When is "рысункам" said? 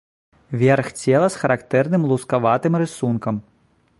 2.85-3.35